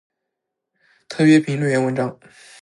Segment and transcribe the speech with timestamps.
[1.07, 2.19] 特约评论员文章